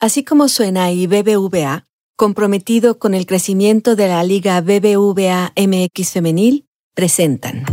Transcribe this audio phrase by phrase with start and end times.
[0.00, 1.84] Así como suena y BBVA,
[2.14, 7.64] comprometido con el crecimiento de la Liga BBVA MX Femenil, presentan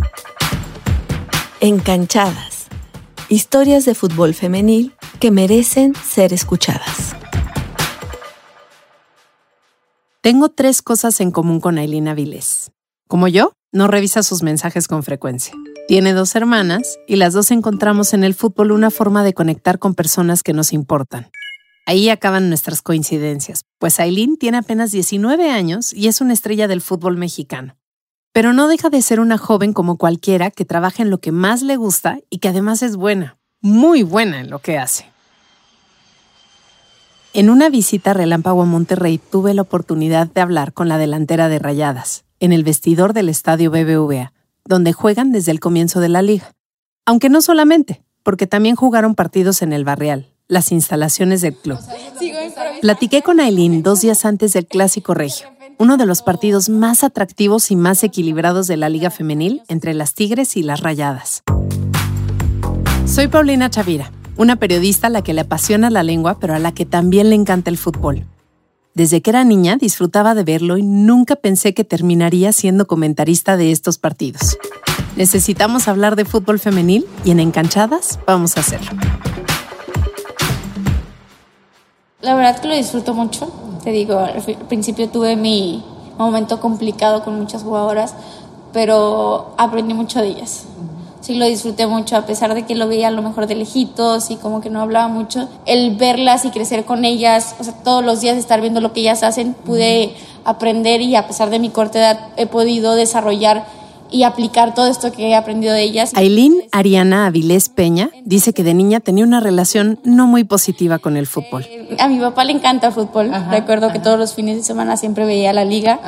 [1.59, 2.66] Encanchadas.
[3.30, 7.16] Historias de fútbol femenil que merecen ser escuchadas.
[10.21, 12.71] Tengo tres cosas en común con Aileen Avilés.
[13.07, 15.54] Como yo, no revisa sus mensajes con frecuencia.
[15.88, 19.94] Tiene dos hermanas y las dos encontramos en el fútbol una forma de conectar con
[19.94, 21.30] personas que nos importan.
[21.88, 26.82] Ahí acaban nuestras coincidencias, pues Aileen tiene apenas 19 años y es una estrella del
[26.82, 27.78] fútbol mexicano.
[28.34, 31.62] Pero no deja de ser una joven como cualquiera que trabaja en lo que más
[31.62, 35.05] le gusta y que además es buena, muy buena en lo que hace.
[37.34, 41.59] En una visita relámpago a Monterrey tuve la oportunidad de hablar con la delantera de
[41.59, 46.52] Rayadas, en el vestidor del estadio BBVA, donde juegan desde el comienzo de la liga.
[47.05, 51.80] Aunque no solamente, porque también jugaron partidos en el Barrial, las instalaciones del club.
[52.81, 57.71] Platiqué con Aileen dos días antes del Clásico Regio, uno de los partidos más atractivos
[57.71, 61.43] y más equilibrados de la Liga Femenil entre las Tigres y las Rayadas.
[63.05, 66.74] Soy Paulina Chavira una periodista a la que le apasiona la lengua, pero a la
[66.74, 68.26] que también le encanta el fútbol.
[68.94, 73.72] Desde que era niña disfrutaba de verlo y nunca pensé que terminaría siendo comentarista de
[73.72, 74.58] estos partidos.
[75.16, 78.92] Necesitamos hablar de fútbol femenil y en Encanchadas vamos a hacerlo.
[82.26, 83.48] La verdad que lo disfruto mucho.
[83.84, 85.84] Te digo, al principio tuve mi
[86.18, 88.16] momento complicado con muchas jugadoras,
[88.73, 90.66] pero aprendí mucho de ellas
[91.26, 94.30] sí lo disfruté mucho, a pesar de que lo veía a lo mejor de lejitos
[94.30, 95.50] y como que no hablaba mucho.
[95.66, 99.00] El verlas y crecer con ellas, o sea, todos los días estar viendo lo que
[99.00, 103.66] ellas hacen, pude aprender y a pesar de mi corta edad he podido desarrollar
[104.11, 106.11] y aplicar todo esto que he aprendido de ellas.
[106.16, 111.17] Aileen Ariana Avilés Peña dice que de niña tenía una relación no muy positiva con
[111.17, 111.66] el fútbol.
[111.70, 113.31] Eh, a mi papá le encanta el fútbol.
[113.50, 116.00] Recuerdo que todos los fines de semana siempre veía la liga.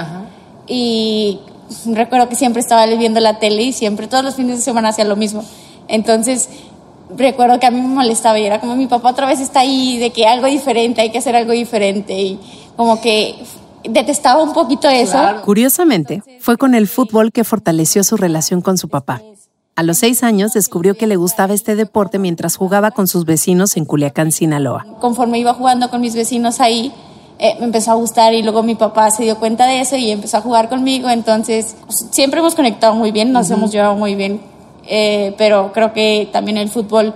[0.68, 1.40] Y
[1.86, 5.06] recuerdo que siempre estaba viendo la tele y siempre, todos los fines de semana hacía
[5.06, 5.44] lo mismo.
[5.88, 6.50] Entonces,
[7.16, 9.98] recuerdo que a mí me molestaba y era como mi papá otra vez está ahí,
[9.98, 12.40] de que algo diferente, hay que hacer algo diferente y
[12.76, 13.36] como que
[13.90, 15.18] detestaba un poquito eso.
[15.44, 19.22] Curiosamente, fue con el fútbol que fortaleció su relación con su papá.
[19.76, 23.78] A los seis años descubrió que le gustaba este deporte mientras jugaba con sus vecinos
[23.78, 24.86] en Culiacán, Sinaloa.
[25.00, 26.92] Conforme iba jugando con mis vecinos ahí,
[27.38, 30.10] eh, me empezó a gustar y luego mi papá se dio cuenta de eso y
[30.10, 31.10] empezó a jugar conmigo.
[31.10, 34.42] Entonces, pues, siempre hemos conectado muy bien, nos hemos llevado muy bien,
[34.88, 37.14] eh, pero creo que también el fútbol,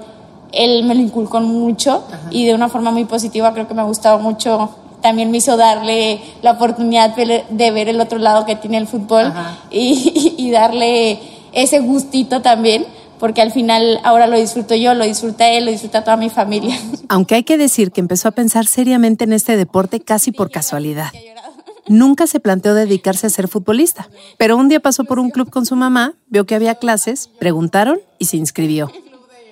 [0.52, 3.86] él me lo inculcó mucho y de una forma muy positiva, creo que me ha
[3.86, 4.70] gustado mucho.
[5.02, 9.34] También me hizo darle la oportunidad de ver el otro lado que tiene el fútbol
[9.70, 11.20] y, y darle
[11.52, 12.86] ese gustito también
[13.22, 16.76] porque al final ahora lo disfruto yo, lo disfruta él, lo disfruta toda mi familia.
[17.08, 21.12] Aunque hay que decir que empezó a pensar seriamente en este deporte casi por casualidad.
[21.88, 25.68] Nunca se planteó dedicarse a ser futbolista, pero un día pasó por un club con
[25.68, 28.92] su mamá, vio que había clases, preguntaron y se inscribió.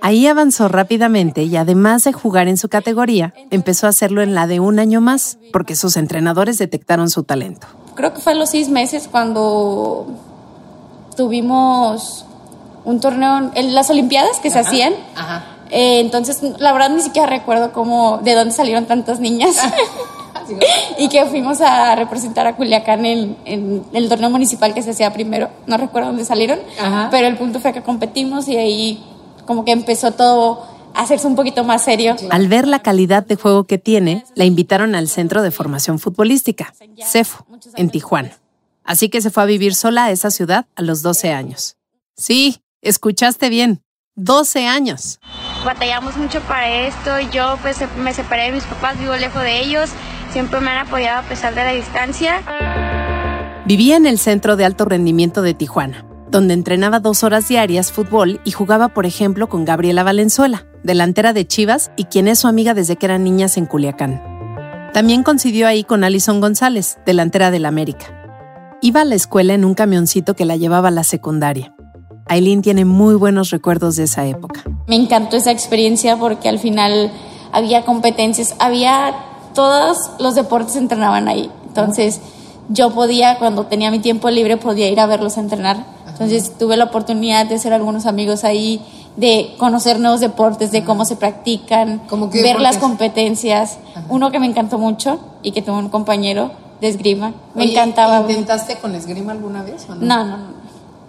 [0.02, 4.48] Ahí avanzó rápidamente y además de jugar en su categoría, empezó a hacerlo en la
[4.48, 7.68] de un año más, porque sus entrenadores detectaron su talento.
[7.96, 10.08] Creo que fue a los seis meses cuando
[11.18, 12.26] tuvimos
[12.86, 14.94] un torneo en las Olimpiadas que se hacían.
[15.70, 19.58] Eh, entonces, la verdad ni siquiera recuerdo cómo, de dónde salieron tantas niñas.
[20.98, 25.12] y que fuimos a representar a Culiacán en, en, el torneo municipal que se hacía
[25.14, 25.50] primero.
[25.68, 26.60] No recuerdo dónde salieron,
[27.12, 29.04] pero el punto fue que competimos y ahí
[29.50, 32.16] como que empezó todo a hacerse un poquito más serio.
[32.30, 36.72] Al ver la calidad de juego que tiene, la invitaron al Centro de Formación Futbolística,
[37.04, 38.38] CEFO, en Tijuana.
[38.84, 41.78] Así que se fue a vivir sola a esa ciudad a los 12 años.
[42.16, 43.82] Sí, Escuchaste bien,
[44.16, 45.20] 12 años.
[45.66, 47.20] Batallamos mucho para esto.
[47.34, 49.90] Yo pues me separé de mis papás, vivo lejos de ellos.
[50.32, 52.42] Siempre me han apoyado a pesar de la distancia.
[53.66, 58.40] Vivía en el centro de alto rendimiento de Tijuana, donde entrenaba dos horas diarias fútbol
[58.44, 62.74] y jugaba, por ejemplo, con Gabriela Valenzuela, delantera de Chivas y quien es su amiga
[62.74, 64.22] desde que eran niñas en Culiacán.
[64.94, 68.08] También coincidió ahí con Alison González, delantera del América.
[68.82, 71.74] Iba a la escuela en un camioncito que la llevaba a la secundaria.
[72.28, 74.64] Aileen tiene muy buenos recuerdos de esa época.
[74.88, 77.12] Me encantó esa experiencia porque al final
[77.52, 79.16] había competencias, había
[79.54, 81.52] todos los deportes entrenaban ahí.
[81.68, 82.22] Entonces
[82.70, 85.84] yo podía, cuando tenía mi tiempo libre, podía ir a verlos entrenar.
[86.20, 88.82] Entonces tuve la oportunidad de hacer algunos amigos ahí,
[89.16, 92.02] de conocer nuevos deportes, de cómo se practican,
[92.34, 93.78] ver las competencias.
[94.10, 96.52] Uno que me encantó mucho y que tuve un compañero
[96.82, 97.34] de esgrima.
[97.56, 98.20] Me encantaba.
[98.20, 100.06] ¿Intentaste con esgrima alguna vez o no?
[100.06, 100.60] No, no, no.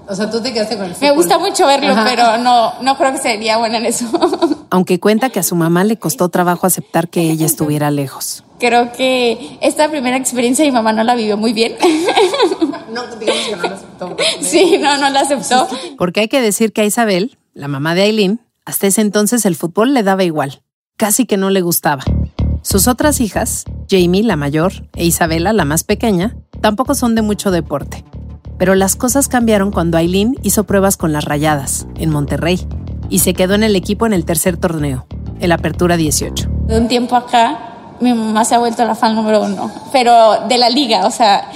[0.09, 3.13] O sea, tú te quedaste con el Me gusta mucho verlo, pero no, no creo
[3.13, 4.07] que sería buena en eso.
[4.71, 8.45] aunque cuenta que a su mamá le costó trabajo aceptar que ella estuviera lejos.
[8.59, 11.75] Creo que esta primera experiencia mi mamá no la vivió muy bien.
[12.93, 14.17] No, digamos que no la aceptó.
[14.41, 15.69] Sí, no, no la aceptó.
[15.99, 19.57] Porque hay que decir que a Isabel, la mamá de Aileen, hasta ese entonces el
[19.57, 20.63] fútbol le daba igual,
[20.97, 22.03] casi que no le gustaba.
[22.63, 27.51] Sus otras hijas, Jamie, la mayor, e Isabela, la más pequeña, tampoco son de mucho
[27.51, 28.05] deporte.
[28.59, 32.61] Pero las cosas cambiaron cuando Aileen hizo pruebas con las rayadas, en Monterrey,
[33.09, 35.07] y se quedó en el equipo en el tercer torneo,
[35.41, 36.49] el Apertura 18.
[36.67, 40.59] De un tiempo acá, mi mamá se ha vuelto la fan número uno, pero de
[40.59, 41.51] la liga, o sea,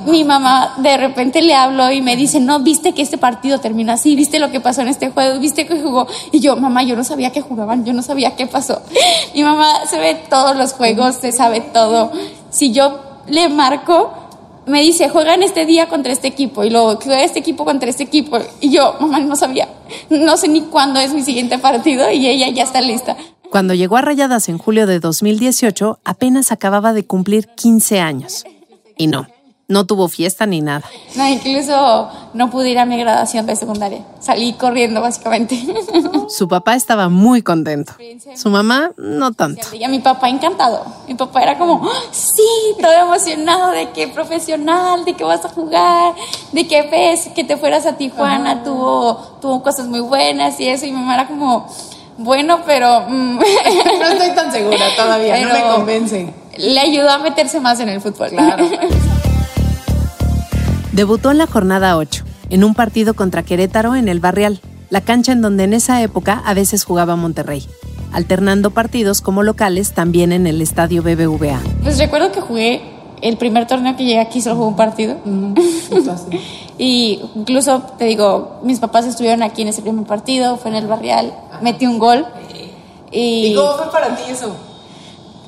[0.00, 3.92] mi mamá de repente le habló y me dice, no, viste que este partido terminó
[3.92, 6.06] así, viste lo que pasó en este juego, viste que jugó.
[6.32, 8.82] Y yo, mamá, yo no sabía que jugaban, yo no sabía qué pasó.
[9.34, 12.12] Mi mamá se ve todos los juegos, se sabe todo.
[12.50, 14.12] Si yo le marco,
[14.66, 18.04] me dice, juegan este día contra este equipo y luego juega este equipo contra este
[18.04, 18.38] equipo.
[18.60, 19.68] Y yo, mamá, no sabía,
[20.10, 23.16] no sé ni cuándo es mi siguiente partido y ella ya está lista.
[23.50, 28.44] Cuando llegó a Rayadas en julio de 2018, apenas acababa de cumplir 15 años.
[28.96, 29.28] Y no,
[29.66, 30.84] no tuvo fiesta ni nada.
[31.16, 34.04] No, incluso no pude ir a mi graduación de secundaria.
[34.20, 35.58] Salí corriendo, básicamente.
[36.28, 37.94] Su papá estaba muy contento.
[38.36, 39.74] Su mamá, no tanto.
[39.74, 40.84] Y a mi papá encantado.
[41.08, 42.42] Mi papá era como, "¡Ah, sí,
[42.80, 46.14] todo emocionado de que profesional, de que vas a jugar,
[46.52, 50.84] de que ves que te fueras a Tijuana, tuvo, tuvo cosas muy buenas y eso.
[50.86, 51.66] Y mi mamá era como,
[52.18, 53.02] bueno, pero...
[53.08, 53.38] mm,
[54.00, 56.34] No estoy tan segura todavía, no me convence.
[56.58, 58.28] le ayudó a meterse más en el fútbol.
[58.28, 58.68] Claro.
[60.94, 64.60] Debutó en la jornada 8, en un partido contra Querétaro en el Barrial,
[64.90, 67.66] la cancha en donde en esa época a veces jugaba Monterrey,
[68.12, 71.60] alternando partidos como locales también en el estadio BBVA.
[71.82, 72.80] Pues recuerdo que jugué
[73.22, 75.16] el primer torneo que llegué aquí, solo jugué un partido.
[75.90, 76.40] Justo así.
[76.78, 80.86] Y incluso, te digo, mis papás estuvieron aquí en ese primer partido, fue en el
[80.88, 82.26] barrial, metí un gol.
[83.12, 84.56] Y, ¿Y cómo fue para ti eso?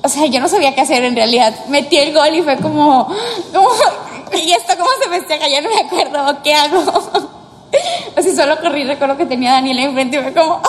[0.07, 1.53] o sea, yo no sabía qué hacer en realidad.
[1.69, 3.07] Metí el gol y fue como,
[3.53, 3.69] como
[4.45, 5.49] ¿y esto cómo se festeja?
[5.49, 6.83] Ya no me acuerdo, ¿qué hago?
[8.17, 10.63] O sea, solo corrí, recuerdo que tenía a Daniela enfrente y fue como,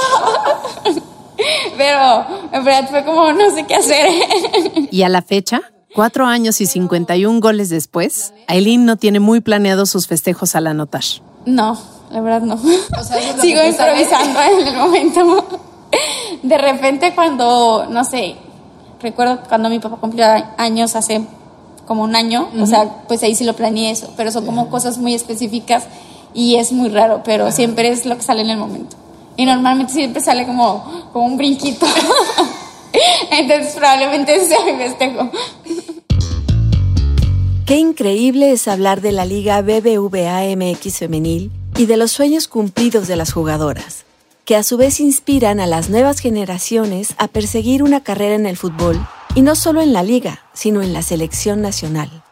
[1.77, 4.09] pero en verdad fue como, no sé qué hacer.
[4.91, 5.61] Y a la fecha,
[5.95, 11.03] cuatro años y 51 goles después, Aileen no tiene muy planeados sus festejos al anotar.
[11.45, 11.79] No,
[12.11, 12.57] la verdad no.
[12.57, 14.01] sea, eso es Sigo tú sabes.
[14.01, 15.47] improvisando en el momento.
[16.43, 18.35] De repente cuando, no sé,
[19.01, 20.25] recuerdo cuando mi papá cumplió
[20.57, 21.25] años hace
[21.87, 24.97] como un año, o sea, pues ahí sí lo planeé eso, pero son como cosas
[24.97, 25.85] muy específicas
[26.33, 28.95] y es muy raro, pero siempre es lo que sale en el momento.
[29.37, 31.85] Y normalmente siempre sale como, como un brinquito.
[33.31, 35.31] Entonces probablemente sea mi festejo.
[37.65, 43.07] Qué increíble es hablar de la Liga BBVA MX femenil y de los sueños cumplidos
[43.07, 44.05] de las jugadoras,
[44.45, 48.57] que a su vez inspiran a las nuevas generaciones a perseguir una carrera en el
[48.57, 49.05] fútbol,
[49.37, 52.23] y no solo en la liga, sino en la selección nacional.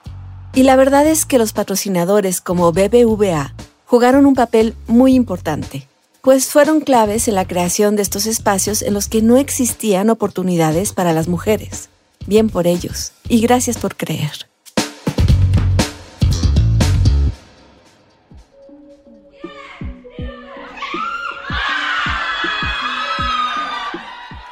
[0.55, 3.53] Y la verdad es que los patrocinadores como BBVA
[3.85, 5.87] jugaron un papel muy importante,
[6.23, 10.93] pues fueron claves en la creación de estos espacios en los que no existían oportunidades
[10.93, 11.89] para las mujeres.
[12.25, 14.47] Bien por ellos, y gracias por creer.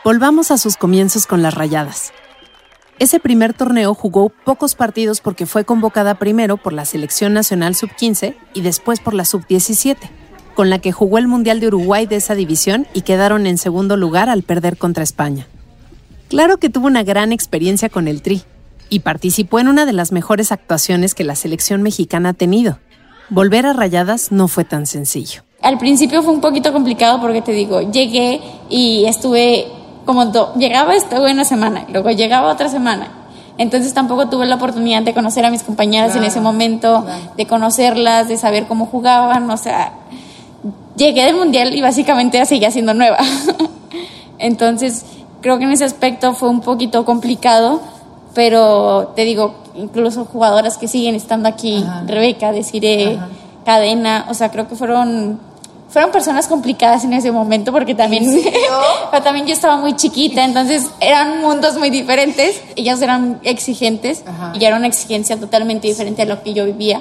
[0.03, 2.13] Volvamos a sus comienzos con las rayadas.
[3.03, 8.33] Ese primer torneo jugó pocos partidos porque fue convocada primero por la Selección Nacional Sub-15
[8.53, 9.97] y después por la Sub-17,
[10.55, 13.97] con la que jugó el Mundial de Uruguay de esa división y quedaron en segundo
[13.97, 15.47] lugar al perder contra España.
[16.29, 18.43] Claro que tuvo una gran experiencia con el Tri
[18.87, 22.79] y participó en una de las mejores actuaciones que la selección mexicana ha tenido.
[23.27, 25.41] Volver a rayadas no fue tan sencillo.
[25.61, 30.95] Al principio fue un poquito complicado porque te digo, llegué y estuve como do- llegaba
[30.95, 33.07] estuve una semana, y luego llegaba otra semana.
[33.57, 37.21] Entonces tampoco tuve la oportunidad de conocer a mis compañeras en ese momento, claro.
[37.37, 39.93] de conocerlas, de saber cómo jugaban, o sea,
[40.95, 43.17] llegué del mundial y básicamente seguía siendo nueva.
[44.39, 45.05] Entonces,
[45.41, 47.81] creo que en ese aspecto fue un poquito complicado,
[48.33, 52.03] pero te digo, incluso jugadoras que siguen estando aquí, Ajá.
[52.07, 53.19] Rebeca, Desiree.
[53.65, 55.39] Cadena, o sea, creo que fueron
[55.93, 58.25] fueron personas complicadas en ese momento porque también
[59.11, 62.59] pero también yo estaba muy chiquita, entonces eran mundos muy diferentes.
[62.75, 64.53] Ellas eran exigentes Ajá.
[64.59, 66.99] y era una exigencia totalmente diferente a lo que yo vivía.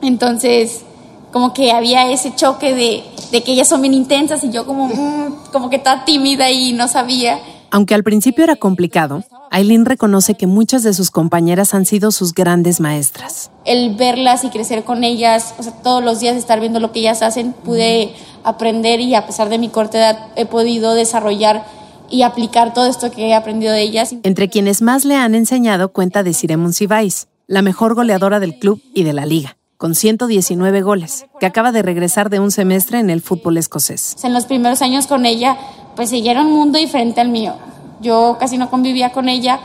[0.00, 0.84] Entonces,
[1.32, 4.88] como que había ese choque de, de que ellas son bien intensas y yo como,
[4.88, 7.38] mm, como que toda tímida y no sabía.
[7.76, 12.32] Aunque al principio era complicado, Aileen reconoce que muchas de sus compañeras han sido sus
[12.32, 13.50] grandes maestras.
[13.66, 17.00] El verlas y crecer con ellas, o sea, todos los días estar viendo lo que
[17.00, 18.14] ellas hacen, pude
[18.44, 21.66] aprender y a pesar de mi corta edad he podido desarrollar
[22.08, 24.14] y aplicar todo esto que he aprendido de ellas.
[24.22, 28.80] Entre quienes más le han enseñado cuenta de Sire Monsiváis, la mejor goleadora del club
[28.94, 33.10] y de la liga, con 119 goles, que acaba de regresar de un semestre en
[33.10, 34.16] el fútbol escocés.
[34.24, 35.56] En los primeros años con ella,
[35.94, 37.54] pues ella era un mundo diferente al mío.
[38.00, 39.60] Yo casi no convivía con ella,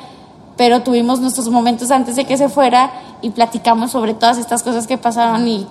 [0.58, 2.92] pero tuvimos nuestros momentos antes de que se fuera
[3.22, 5.68] y platicamos sobre todas estas cosas que pasaron y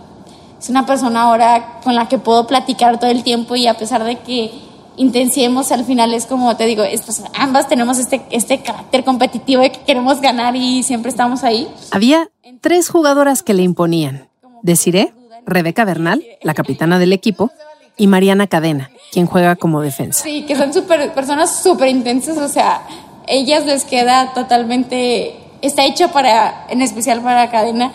[0.59, 4.05] es una persona ahora con la que puedo platicar todo el tiempo y a pesar
[4.05, 4.53] de que
[4.97, 9.73] intensiemos al final es como te digo, estos, ambas tenemos este, este carácter competitivo de
[9.73, 11.69] que queremos ganar y siempre estamos ahí.
[11.91, 12.31] Había
[12.61, 14.30] tres jugadoras que le imponían.
[14.63, 15.13] Desiree,
[15.47, 17.51] Rebeca Bernal, la capitana del equipo,
[17.97, 20.25] y Mariana Cadena, quien juega como defensa.
[20.25, 22.83] Sí, que son super, personas súper intensas, o sea,
[23.27, 27.93] ellas les queda totalmente, está hecho para, en especial para Cadena,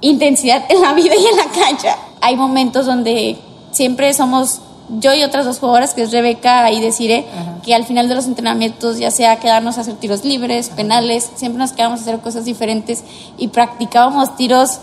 [0.00, 1.96] intensidad en la vida y en la cancha.
[2.20, 3.38] Hay momentos donde
[3.70, 4.60] siempre somos
[5.00, 7.24] yo y otras dos jugadoras, que es Rebeca y Desire,
[7.64, 11.58] que al final de los entrenamientos, ya sea quedarnos a hacer tiros libres, penales, siempre
[11.58, 13.02] nos quedamos a hacer cosas diferentes
[13.38, 14.80] y practicábamos tiros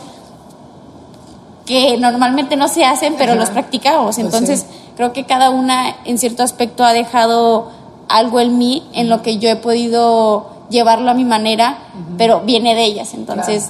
[1.69, 4.15] que normalmente no se hacen, pero los practicábamos.
[4.15, 4.77] Pues Entonces, sí.
[4.95, 7.69] creo que cada una en cierto aspecto ha dejado
[8.07, 11.77] algo en mí, en lo que yo he podido llevarlo a mi manera,
[12.17, 13.13] pero viene de ellas.
[13.13, 13.69] Entonces,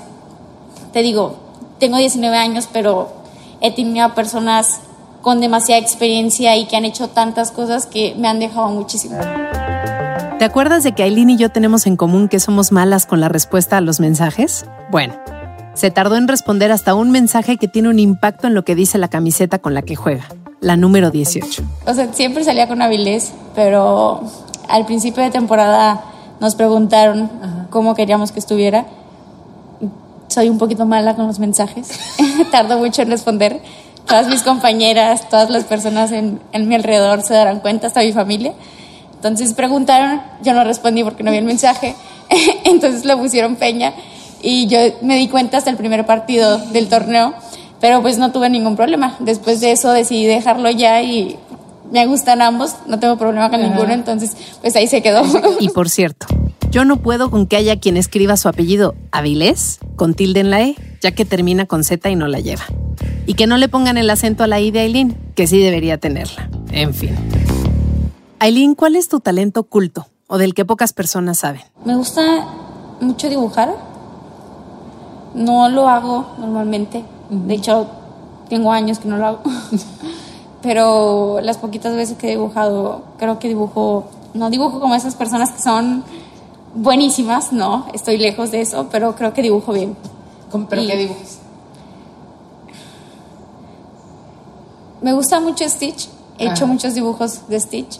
[0.94, 1.36] te digo,
[1.78, 3.10] tengo 19 años, pero
[3.60, 4.80] he tenido a personas
[5.22, 9.18] con demasiada experiencia y que han hecho tantas cosas que me han dejado muchísimo.
[10.40, 13.28] ¿Te acuerdas de que Aileen y yo tenemos en común que somos malas con la
[13.28, 14.66] respuesta a los mensajes?
[14.90, 15.16] Bueno,
[15.74, 18.98] se tardó en responder hasta un mensaje que tiene un impacto en lo que dice
[18.98, 20.26] la camiseta con la que juega,
[20.62, 21.64] la número 18.
[21.86, 24.22] O sea, siempre salía con Avilés, pero
[24.68, 26.04] al principio de temporada
[26.40, 27.30] nos preguntaron
[27.70, 28.86] cómo queríamos que estuviera.
[30.28, 31.90] Soy un poquito mala con los mensajes,
[32.52, 33.62] tardo mucho en responder.
[34.06, 38.12] Todas mis compañeras, todas las personas en, en mi alrededor se darán cuenta, hasta mi
[38.12, 38.54] familia.
[39.14, 41.96] Entonces preguntaron, yo no respondí porque no vi el mensaje,
[42.64, 43.94] entonces le pusieron peña
[44.42, 47.34] y yo me di cuenta hasta el primer partido del torneo,
[47.80, 49.16] pero pues no tuve ningún problema.
[49.20, 51.38] Después de eso decidí dejarlo ya y
[51.92, 55.24] me gustan ambos, no tengo problema con ninguno, entonces pues ahí se quedó.
[55.60, 56.28] Y por cierto,
[56.72, 60.62] yo no puedo con que haya quien escriba su apellido Avilés con tilde en la
[60.62, 62.64] E, ya que termina con Z y no la lleva.
[63.26, 65.98] Y que no le pongan el acento a la I de Aileen, que sí debería
[65.98, 66.50] tenerla.
[66.72, 67.16] En fin.
[68.40, 71.62] Aileen, ¿cuál es tu talento oculto o del que pocas personas saben?
[71.86, 72.22] Me gusta
[73.02, 73.89] mucho dibujar.
[75.34, 77.04] No lo hago normalmente.
[77.30, 77.88] De hecho,
[78.50, 79.40] tengo años que no lo hago.
[80.62, 85.52] Pero las poquitas veces que he dibujado, creo que dibujo, no dibujo como esas personas
[85.52, 86.04] que son
[86.76, 89.96] buenísimas, no, estoy lejos de eso, pero creo que dibujo bien.
[90.52, 91.38] ¿Cómo- ¿Pero Y- qué dibujos?
[95.02, 98.00] Me gusta mucho Stitch, he hecho muchos dibujos de Stitch.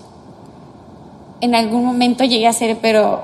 [1.42, 3.22] En algún momento llegué a hacer, pero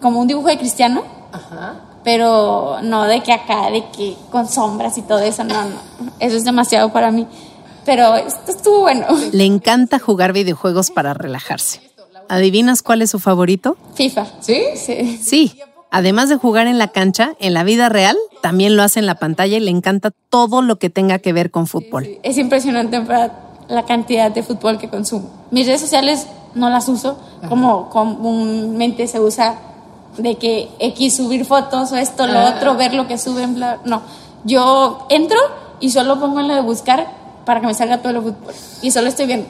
[0.00, 1.02] como un dibujo de cristiano,
[1.32, 1.74] Ajá.
[2.04, 5.76] Pero no de que acá, de que con sombras y todo eso, no, no,
[6.18, 7.26] eso es demasiado para mí.
[7.84, 9.06] Pero esto estuvo bueno.
[9.32, 11.80] Le encanta jugar videojuegos para relajarse.
[12.28, 13.76] ¿Adivinas cuál es su favorito?
[13.94, 14.26] FIFA.
[14.40, 14.62] ¿Sí?
[14.76, 15.18] Sí.
[15.22, 19.06] Sí, además de jugar en la cancha, en la vida real, también lo hace en
[19.06, 22.18] la pantalla y le encanta todo lo que tenga que ver con fútbol.
[22.22, 23.32] Es impresionante para
[23.68, 25.28] la cantidad de fútbol que consumo.
[25.50, 29.56] Mis redes sociales no las uso como comúnmente se usa
[30.18, 32.54] de que X subir fotos o esto, lo Ah.
[32.56, 33.78] otro, ver lo que suben, bla.
[33.84, 34.02] No,
[34.44, 35.38] yo entro
[35.80, 37.06] y solo pongo en lo de buscar
[37.44, 38.54] para que me salga todo lo fútbol.
[38.82, 39.46] Y solo estoy viendo.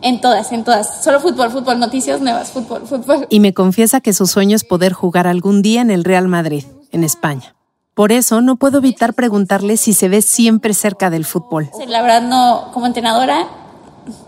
[0.00, 1.04] En todas, en todas.
[1.04, 3.26] Solo fútbol, fútbol, noticias nuevas, fútbol, fútbol.
[3.30, 6.64] Y me confiesa que su sueño es poder jugar algún día en el Real Madrid,
[6.90, 7.54] en España.
[7.94, 11.70] Por eso no puedo evitar preguntarle si se ve siempre cerca del fútbol.
[11.86, 13.46] La verdad, no, como entrenadora,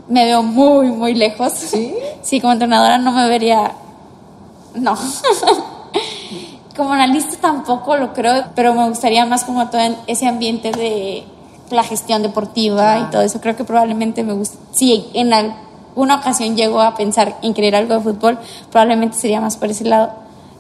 [0.09, 1.53] me veo muy, muy lejos.
[1.55, 1.93] ¿Sí?
[2.23, 3.73] Sí, como entrenadora no me vería.
[4.75, 4.97] No.
[6.77, 11.25] como analista tampoco lo creo, pero me gustaría más como todo ese ambiente de
[11.71, 13.41] la gestión deportiva y todo eso.
[13.41, 14.59] Creo que probablemente me gusta.
[14.73, 18.39] Si en alguna ocasión llego a pensar en querer algo de fútbol,
[18.71, 20.13] probablemente sería más por ese lado.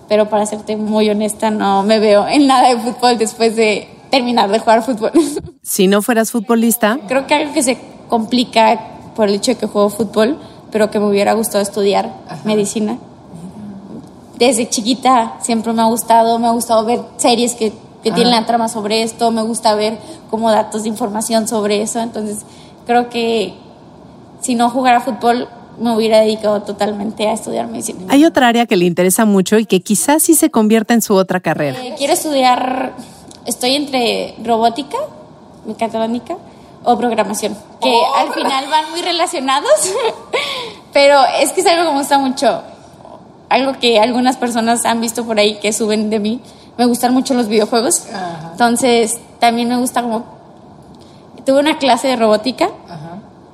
[0.09, 4.51] Pero para serte muy honesta, no me veo en nada de fútbol después de terminar
[4.51, 5.13] de jugar fútbol.
[5.65, 7.79] Si no fueras futbolista, Creo que algo que se
[8.11, 8.79] complica
[9.17, 10.39] por el hecho de que juego fútbol,
[10.71, 12.13] pero que me hubiera gustado estudiar
[12.45, 12.99] medicina.
[14.37, 17.73] Desde chiquita siempre me ha gustado, me ha gustado ver series que,
[18.03, 19.99] que tienen la trama sobre esto, me gusta ver
[20.31, 22.39] como datos de información sobre eso, entonces
[22.87, 23.55] creo que
[24.41, 25.49] si no jugara fútbol
[25.79, 28.07] me hubiera dedicado totalmente a estudiar medicina.
[28.09, 31.15] Hay otra área que le interesa mucho y que quizás sí se convierta en su
[31.15, 31.79] otra carrera.
[31.83, 32.95] Eh, quiero estudiar,
[33.47, 34.99] estoy entre robótica,
[35.67, 36.37] mecatrónica
[36.85, 39.71] o programación, que al final van muy relacionados,
[40.93, 42.63] pero es que es algo que me gusta mucho,
[43.55, 46.41] algo que algunas personas han visto por ahí que suben de mí.
[46.77, 48.07] Me gustan mucho los videojuegos,
[48.51, 50.25] entonces también me gusta como...
[51.47, 52.71] Tuve una clase de robótica,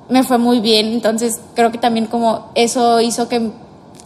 [0.09, 3.51] me fue muy bien, entonces creo que también como eso hizo que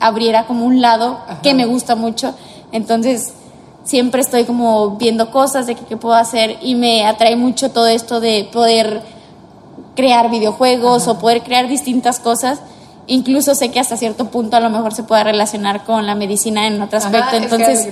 [0.00, 2.34] abriera como un lado que me gusta mucho,
[2.72, 3.34] entonces
[3.84, 8.20] siempre estoy como viendo cosas de qué puedo hacer y me atrae mucho todo esto
[8.20, 9.02] de poder
[9.94, 12.60] crear videojuegos o poder crear distintas cosas.
[13.06, 16.66] Incluso sé que hasta cierto punto a lo mejor se puede relacionar con la medicina
[16.66, 17.37] en otro aspecto.
[17.37, 17.88] Entonces,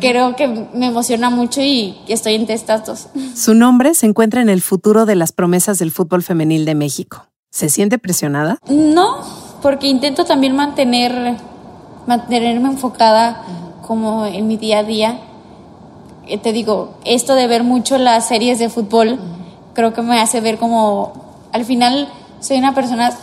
[0.00, 3.08] creo que me emociona mucho y estoy entre estas dos.
[3.34, 7.26] Su nombre se encuentra en el futuro de las promesas del fútbol femenil de México.
[7.50, 8.58] ¿Se siente presionada?
[8.68, 9.18] No,
[9.62, 11.36] porque intento también mantener,
[12.06, 13.42] mantenerme enfocada
[13.86, 15.20] como en mi día a día.
[16.26, 19.18] Eh, te digo, esto de ver mucho las series de fútbol,
[19.74, 21.12] creo que me hace ver como,
[21.52, 22.08] al final
[22.40, 23.16] soy una persona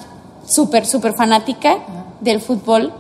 [0.46, 1.80] súper, súper fanática
[2.22, 2.92] del fútbol,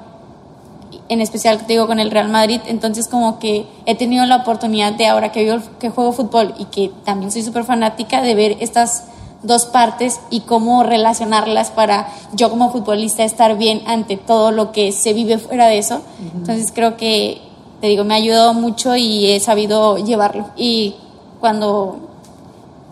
[1.09, 4.93] en especial te digo con el Real Madrid, entonces como que he tenido la oportunidad
[4.93, 9.05] de ahora que, que juego fútbol y que también soy súper fanática de ver estas
[9.43, 14.91] dos partes y cómo relacionarlas para yo como futbolista estar bien ante todo lo que
[14.91, 16.01] se vive fuera de eso.
[16.33, 17.41] Entonces creo que,
[17.81, 20.50] te digo, me ha ayudado mucho y he sabido llevarlo.
[20.55, 20.95] Y
[21.41, 22.12] cuando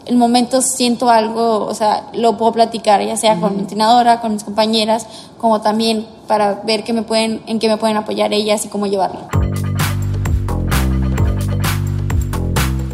[0.05, 4.33] el momento siento algo, o sea, lo puedo platicar, ya sea con mi entrenadora, con
[4.33, 8.65] mis compañeras, como también para ver qué me pueden, en qué me pueden apoyar ellas
[8.65, 9.27] y cómo llevarlo.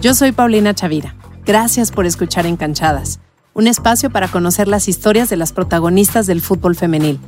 [0.01, 1.15] Yo soy Paulina Chavira.
[1.45, 3.19] Gracias por escuchar Encanchadas
[3.57, 7.19] un espacio para conocer las historias de las protagonistas del fútbol femenil.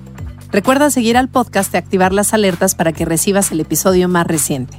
[0.52, 4.78] Recuerda seguir al podcast y activar las alertas para que recibas el episodio más reciente.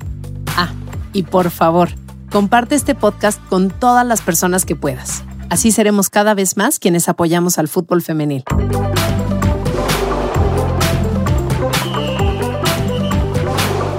[0.56, 0.70] Ah,
[1.12, 1.88] y por favor,
[2.30, 5.24] comparte este podcast con todas las personas que puedas.
[5.50, 8.44] Así seremos cada vez más quienes apoyamos al fútbol femenil.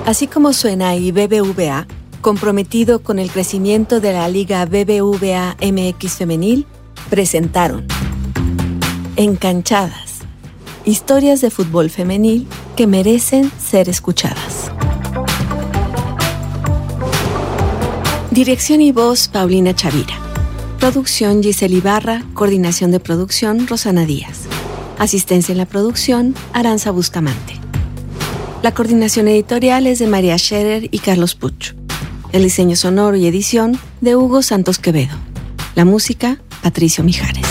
[0.06, 1.88] Así como suena y BBVA,
[2.22, 6.66] comprometido con el crecimiento de la Liga BBVA MX Femenil,
[7.10, 7.86] presentaron
[9.16, 10.20] Encanchadas,
[10.86, 14.51] historias de fútbol femenil que merecen ser escuchadas.
[18.32, 20.18] Dirección y voz Paulina Chavira.
[20.80, 24.44] Producción Giselle Ibarra, coordinación de producción Rosana Díaz.
[24.98, 27.56] Asistencia en la producción Aranza Bustamante.
[28.64, 31.74] La coordinación editorial es de María Scherer y Carlos Puch.
[32.32, 35.18] El diseño sonoro y edición de Hugo Santos Quevedo.
[35.76, 37.48] La música Patricio Mijares.